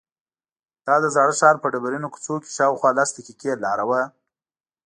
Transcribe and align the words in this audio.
دا 0.85 0.95
د 1.03 1.05
زاړه 1.15 1.33
ښار 1.39 1.55
په 1.61 1.67
ډبرینو 1.73 2.11
کوڅو 2.13 2.35
کې 2.43 2.49
شاوخوا 2.57 2.89
لس 2.97 3.09
دقیقې 3.17 3.51
لاره 3.63 3.85
وه. 3.89 4.01